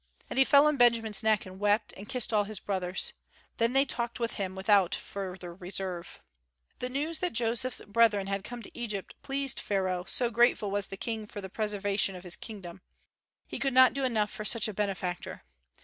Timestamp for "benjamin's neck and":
0.77-1.59